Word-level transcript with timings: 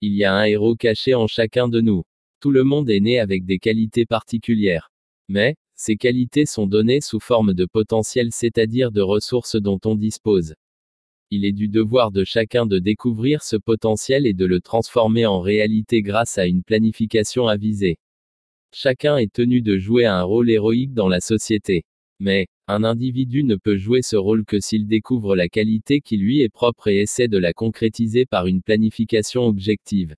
Il 0.00 0.14
y 0.14 0.24
a 0.24 0.34
un 0.34 0.44
héros 0.44 0.76
caché 0.76 1.14
en 1.14 1.26
chacun 1.26 1.68
de 1.68 1.80
nous. 1.80 2.04
Tout 2.40 2.52
le 2.52 2.62
monde 2.62 2.88
est 2.88 3.00
né 3.00 3.18
avec 3.18 3.44
des 3.44 3.58
qualités 3.58 4.06
particulières. 4.06 4.92
Mais, 5.28 5.56
ces 5.74 5.96
qualités 5.96 6.46
sont 6.46 6.66
données 6.66 7.00
sous 7.00 7.18
forme 7.18 7.52
de 7.52 7.66
potentiel, 7.66 8.28
c'est-à-dire 8.30 8.92
de 8.92 9.00
ressources 9.00 9.56
dont 9.56 9.80
on 9.84 9.96
dispose. 9.96 10.54
Il 11.30 11.44
est 11.44 11.52
du 11.52 11.68
devoir 11.68 12.10
de 12.10 12.24
chacun 12.24 12.64
de 12.64 12.78
découvrir 12.78 13.42
ce 13.42 13.56
potentiel 13.56 14.26
et 14.26 14.34
de 14.34 14.46
le 14.46 14.60
transformer 14.60 15.26
en 15.26 15.40
réalité 15.40 16.00
grâce 16.00 16.38
à 16.38 16.46
une 16.46 16.62
planification 16.62 17.48
avisée. 17.48 17.98
Chacun 18.72 19.16
est 19.16 19.32
tenu 19.32 19.62
de 19.62 19.78
jouer 19.78 20.06
un 20.06 20.22
rôle 20.22 20.48
héroïque 20.50 20.94
dans 20.94 21.08
la 21.08 21.20
société. 21.20 21.84
Mais, 22.20 22.46
un 22.70 22.84
individu 22.84 23.44
ne 23.44 23.56
peut 23.56 23.78
jouer 23.78 24.02
ce 24.02 24.14
rôle 24.16 24.44
que 24.44 24.60
s'il 24.60 24.86
découvre 24.86 25.34
la 25.34 25.48
qualité 25.48 26.02
qui 26.02 26.18
lui 26.18 26.42
est 26.42 26.50
propre 26.50 26.88
et 26.88 27.00
essaie 27.00 27.26
de 27.26 27.38
la 27.38 27.54
concrétiser 27.54 28.26
par 28.26 28.46
une 28.46 28.60
planification 28.60 29.46
objective. 29.46 30.14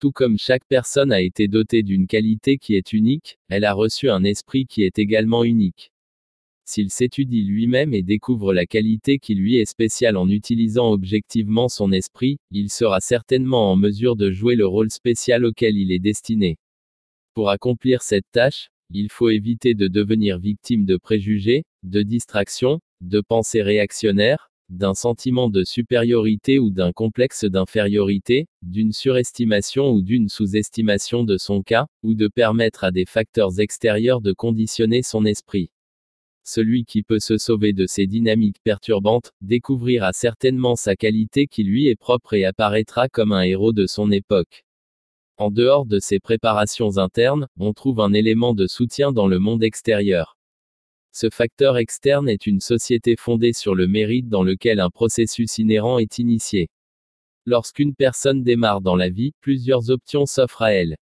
Tout 0.00 0.10
comme 0.10 0.38
chaque 0.38 0.64
personne 0.66 1.12
a 1.12 1.20
été 1.20 1.48
dotée 1.48 1.82
d'une 1.82 2.06
qualité 2.06 2.56
qui 2.56 2.76
est 2.76 2.94
unique, 2.94 3.38
elle 3.50 3.66
a 3.66 3.74
reçu 3.74 4.08
un 4.08 4.24
esprit 4.24 4.64
qui 4.64 4.84
est 4.84 4.98
également 4.98 5.44
unique. 5.44 5.92
S'il 6.64 6.90
s'étudie 6.90 7.44
lui-même 7.44 7.92
et 7.92 8.02
découvre 8.02 8.54
la 8.54 8.64
qualité 8.64 9.18
qui 9.18 9.34
lui 9.34 9.56
est 9.56 9.66
spéciale 9.66 10.16
en 10.16 10.30
utilisant 10.30 10.90
objectivement 10.90 11.68
son 11.68 11.92
esprit, 11.92 12.38
il 12.50 12.70
sera 12.70 13.00
certainement 13.00 13.70
en 13.70 13.76
mesure 13.76 14.16
de 14.16 14.30
jouer 14.30 14.56
le 14.56 14.66
rôle 14.66 14.90
spécial 14.90 15.44
auquel 15.44 15.76
il 15.76 15.92
est 15.92 15.98
destiné. 15.98 16.56
Pour 17.34 17.50
accomplir 17.50 18.00
cette 18.00 18.24
tâche, 18.32 18.70
il 18.90 19.10
faut 19.10 19.30
éviter 19.30 19.74
de 19.74 19.88
devenir 19.88 20.38
victime 20.38 20.84
de 20.84 20.96
préjugés, 20.96 21.64
de 21.82 22.02
distractions, 22.02 22.80
de 23.00 23.20
pensées 23.20 23.62
réactionnaires, 23.62 24.50
d'un 24.68 24.94
sentiment 24.94 25.48
de 25.48 25.64
supériorité 25.64 26.58
ou 26.58 26.70
d'un 26.70 26.92
complexe 26.92 27.44
d'infériorité, 27.44 28.48
d'une 28.62 28.92
surestimation 28.92 29.90
ou 29.90 30.02
d'une 30.02 30.28
sous-estimation 30.28 31.24
de 31.24 31.38
son 31.38 31.62
cas, 31.62 31.86
ou 32.02 32.14
de 32.14 32.28
permettre 32.28 32.84
à 32.84 32.90
des 32.90 33.04
facteurs 33.04 33.60
extérieurs 33.60 34.20
de 34.20 34.32
conditionner 34.32 35.02
son 35.02 35.24
esprit. 35.24 35.70
Celui 36.42 36.84
qui 36.84 37.02
peut 37.02 37.20
se 37.20 37.38
sauver 37.38 37.72
de 37.72 37.86
ces 37.86 38.06
dynamiques 38.06 38.62
perturbantes, 38.62 39.32
découvrira 39.40 40.12
certainement 40.12 40.76
sa 40.76 40.94
qualité 40.94 41.46
qui 41.46 41.64
lui 41.64 41.88
est 41.88 41.96
propre 41.96 42.34
et 42.34 42.44
apparaîtra 42.44 43.08
comme 43.08 43.32
un 43.32 43.42
héros 43.42 43.72
de 43.72 43.86
son 43.86 44.12
époque. 44.12 44.65
En 45.38 45.50
dehors 45.50 45.84
de 45.84 45.98
ces 45.98 46.18
préparations 46.18 46.96
internes, 46.96 47.46
on 47.58 47.74
trouve 47.74 48.00
un 48.00 48.14
élément 48.14 48.54
de 48.54 48.66
soutien 48.66 49.12
dans 49.12 49.26
le 49.26 49.38
monde 49.38 49.62
extérieur. 49.62 50.38
Ce 51.12 51.28
facteur 51.28 51.76
externe 51.76 52.28
est 52.28 52.46
une 52.46 52.60
société 52.60 53.16
fondée 53.16 53.52
sur 53.52 53.74
le 53.74 53.86
mérite 53.86 54.30
dans 54.30 54.42
lequel 54.42 54.80
un 54.80 54.88
processus 54.88 55.58
inhérent 55.58 55.98
est 55.98 56.18
initié. 56.18 56.70
Lorsqu'une 57.44 57.94
personne 57.94 58.42
démarre 58.44 58.80
dans 58.80 58.96
la 58.96 59.10
vie, 59.10 59.32
plusieurs 59.42 59.90
options 59.90 60.24
s'offrent 60.24 60.62
à 60.62 60.72
elle. 60.72 60.96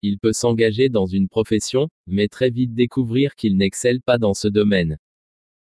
Il 0.00 0.20
peut 0.20 0.32
s'engager 0.32 0.88
dans 0.88 1.06
une 1.06 1.28
profession, 1.28 1.88
mais 2.06 2.28
très 2.28 2.50
vite 2.50 2.72
découvrir 2.72 3.34
qu'il 3.34 3.56
n'excelle 3.56 4.00
pas 4.00 4.18
dans 4.18 4.34
ce 4.34 4.46
domaine. 4.46 4.96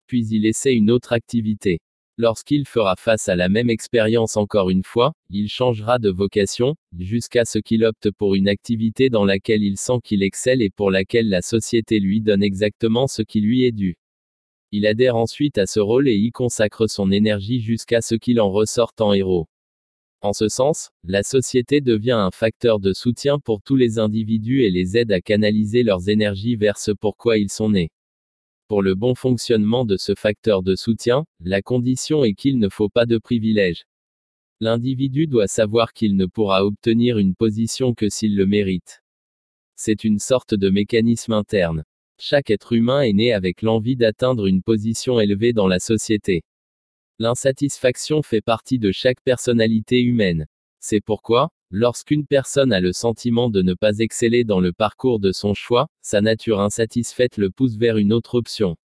Puis 0.07 0.25
il 0.27 0.45
essaie 0.45 0.73
une 0.73 0.89
autre 0.89 1.11
activité. 1.11 1.81
Lorsqu'il 2.21 2.67
fera 2.67 2.97
face 2.97 3.29
à 3.29 3.37
la 3.37 3.47
même 3.47 3.69
expérience 3.69 4.35
encore 4.35 4.69
une 4.69 4.83
fois, 4.83 5.13
il 5.29 5.47
changera 5.47 5.99
de 5.99 6.09
vocation, 6.09 6.75
jusqu'à 6.97 7.45
ce 7.45 7.59
qu'il 7.59 7.85
opte 7.85 8.11
pour 8.11 8.35
une 8.35 8.49
activité 8.49 9.09
dans 9.09 9.23
laquelle 9.23 9.63
il 9.63 9.77
sent 9.77 9.99
qu'il 10.03 10.21
excelle 10.21 10.61
et 10.61 10.69
pour 10.69 10.91
laquelle 10.91 11.29
la 11.29 11.41
société 11.41 12.01
lui 12.01 12.19
donne 12.19 12.43
exactement 12.43 13.07
ce 13.07 13.21
qui 13.21 13.39
lui 13.39 13.63
est 13.63 13.71
dû. 13.71 13.95
Il 14.73 14.85
adhère 14.85 15.15
ensuite 15.15 15.57
à 15.57 15.65
ce 15.65 15.79
rôle 15.79 16.09
et 16.09 16.17
y 16.17 16.31
consacre 16.31 16.87
son 16.87 17.09
énergie 17.09 17.61
jusqu'à 17.61 18.01
ce 18.01 18.15
qu'il 18.15 18.41
en 18.41 18.51
ressorte 18.51 18.99
en 18.99 19.13
héros. 19.13 19.47
En 20.19 20.33
ce 20.33 20.49
sens, 20.49 20.89
la 21.05 21.23
société 21.23 21.79
devient 21.79 22.11
un 22.19 22.31
facteur 22.31 22.81
de 22.81 22.91
soutien 22.91 23.39
pour 23.39 23.61
tous 23.61 23.77
les 23.77 23.97
individus 23.97 24.63
et 24.63 24.71
les 24.71 24.97
aide 24.97 25.13
à 25.13 25.21
canaliser 25.21 25.83
leurs 25.83 26.09
énergies 26.09 26.57
vers 26.57 26.79
ce 26.79 26.91
pourquoi 26.91 27.37
ils 27.37 27.49
sont 27.49 27.69
nés. 27.69 27.91
Pour 28.69 28.83
le 28.83 28.93
bon 28.93 29.15
fonctionnement 29.15 29.83
de 29.83 29.97
ce 29.97 30.13
facteur 30.13 30.61
de 30.61 30.75
soutien, 30.75 31.25
la 31.39 31.63
condition 31.63 32.23
est 32.23 32.35
qu'il 32.35 32.59
ne 32.59 32.69
faut 32.69 32.87
pas 32.87 33.07
de 33.07 33.17
privilèges. 33.17 33.85
L'individu 34.59 35.25
doit 35.25 35.47
savoir 35.47 35.91
qu'il 35.91 36.15
ne 36.15 36.27
pourra 36.27 36.63
obtenir 36.63 37.17
une 37.17 37.33
position 37.33 37.95
que 37.95 38.09
s'il 38.09 38.35
le 38.35 38.45
mérite. 38.45 39.01
C'est 39.75 40.03
une 40.03 40.19
sorte 40.19 40.53
de 40.53 40.69
mécanisme 40.69 41.33
interne. 41.33 41.83
Chaque 42.19 42.51
être 42.51 42.73
humain 42.73 43.01
est 43.01 43.13
né 43.13 43.33
avec 43.33 43.63
l'envie 43.63 43.95
d'atteindre 43.95 44.45
une 44.45 44.61
position 44.61 45.19
élevée 45.19 45.51
dans 45.51 45.67
la 45.67 45.79
société. 45.79 46.43
L'insatisfaction 47.17 48.21
fait 48.21 48.41
partie 48.41 48.77
de 48.77 48.91
chaque 48.91 49.21
personnalité 49.23 49.99
humaine. 49.99 50.45
C'est 50.79 51.01
pourquoi, 51.01 51.49
lorsqu'une 51.71 52.25
personne 52.25 52.73
a 52.73 52.79
le 52.79 52.93
sentiment 52.93 53.49
de 53.49 53.61
ne 53.61 53.73
pas 53.73 53.97
exceller 53.99 54.43
dans 54.43 54.59
le 54.59 54.73
parcours 54.73 55.19
de 55.19 55.31
son 55.31 55.53
choix, 55.53 55.87
sa 56.01 56.21
nature 56.21 56.61
insatisfaite 56.61 57.37
le 57.37 57.49
pousse 57.49 57.77
vers 57.77 57.97
une 57.97 58.13
autre 58.13 58.35
option. 58.35 58.75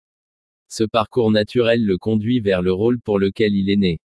Ce 0.67 0.83
parcours 0.83 1.31
naturel 1.31 1.85
le 1.85 1.97
conduit 1.97 2.39
vers 2.39 2.61
le 2.61 2.73
rôle 2.73 2.99
pour 2.99 3.19
lequel 3.19 3.55
il 3.55 3.69
est 3.69 3.75
né. 3.75 3.99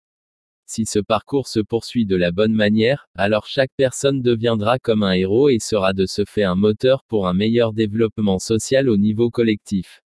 Si 0.65 0.85
ce 0.85 0.99
parcours 0.99 1.47
se 1.47 1.61
poursuit 1.61 2.05
de 2.05 2.15
la 2.15 2.31
bonne 2.31 2.53
manière, 2.53 3.07
alors 3.15 3.45
chaque 3.45 3.71
personne 3.77 4.21
deviendra 4.21 4.79
comme 4.79 5.03
un 5.03 5.13
héros 5.13 5.49
et 5.49 5.59
sera 5.59 5.93
de 5.93 6.05
ce 6.05 6.25
fait 6.25 6.43
un 6.43 6.55
moteur 6.55 7.03
pour 7.07 7.27
un 7.27 7.33
meilleur 7.33 7.73
développement 7.73 8.37
social 8.37 8.89
au 8.89 8.97
niveau 8.97 9.29
collectif. 9.29 10.01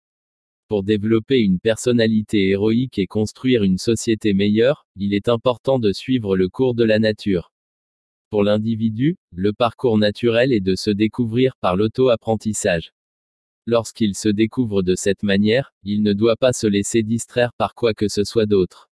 Pour 0.68 0.82
développer 0.82 1.40
une 1.40 1.60
personnalité 1.60 2.48
héroïque 2.48 2.98
et 2.98 3.06
construire 3.06 3.62
une 3.62 3.78
société 3.78 4.32
meilleure, 4.32 4.86
il 4.96 5.14
est 5.14 5.28
important 5.28 5.78
de 5.78 5.92
suivre 5.92 6.36
le 6.36 6.48
cours 6.48 6.74
de 6.74 6.84
la 6.84 6.98
nature. 6.98 7.52
L'individu, 8.42 9.16
le 9.32 9.52
parcours 9.52 9.98
naturel 9.98 10.52
est 10.52 10.60
de 10.60 10.74
se 10.74 10.90
découvrir 10.90 11.56
par 11.60 11.76
l'auto-apprentissage. 11.76 12.92
Lorsqu'il 13.66 14.14
se 14.14 14.28
découvre 14.28 14.82
de 14.82 14.94
cette 14.94 15.22
manière, 15.22 15.72
il 15.82 16.02
ne 16.02 16.12
doit 16.12 16.36
pas 16.36 16.52
se 16.52 16.66
laisser 16.66 17.02
distraire 17.02 17.52
par 17.58 17.74
quoi 17.74 17.94
que 17.94 18.08
ce 18.08 18.22
soit 18.22 18.46
d'autre. 18.46 18.90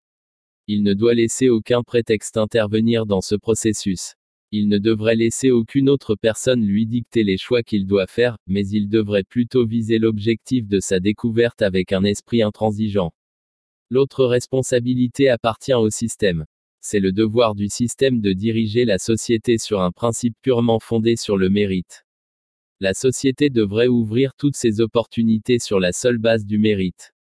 Il 0.68 0.84
ne 0.84 0.94
doit 0.94 1.16
laisser 1.16 1.50
aucun 1.50 1.82
prétexte 1.82 2.38
intervenir 2.38 3.08
dans 3.08 3.22
ce 3.22 3.36
processus. 3.36 4.14
Il 4.52 4.68
ne 4.68 4.78
devrait 4.78 5.16
laisser 5.16 5.52
aucune 5.52 5.90
autre 5.90 6.16
personne 6.16 6.64
lui 6.64 6.86
dicter 6.86 7.24
les 7.24 7.38
choix 7.38 7.64
qu'il 7.64 7.88
doit 7.88 8.08
faire, 8.08 8.38
mais 8.48 8.68
il 8.68 8.90
devrait 8.90 9.24
plutôt 9.24 9.66
viser 9.66 10.00
l'objectif 10.00 10.68
de 10.68 10.80
sa 10.80 11.00
découverte 11.00 11.62
avec 11.62 11.92
un 11.92 12.04
esprit 12.04 12.42
intransigeant. 12.42 13.12
L'autre 13.90 14.26
responsabilité 14.26 15.30
appartient 15.30 15.74
au 15.74 15.90
système. 15.90 16.46
C'est 16.82 17.00
le 17.00 17.12
devoir 17.12 17.56
du 17.56 17.68
système 17.68 18.22
de 18.22 18.32
diriger 18.32 18.86
la 18.86 18.98
société 18.98 19.58
sur 19.58 19.82
un 19.82 19.92
principe 19.92 20.36
purement 20.42 20.80
fondé 20.80 21.16
sur 21.16 21.38
le 21.38 21.50
mérite. 21.50 22.06
La 22.80 22.94
société 22.94 23.50
devrait 23.50 23.90
ouvrir 23.90 24.32
toutes 24.38 24.56
ses 24.56 24.80
opportunités 24.80 25.60
sur 25.60 25.80
la 25.82 25.92
seule 25.92 26.18
base 26.18 26.46
du 26.46 26.58
mérite. 26.58 27.14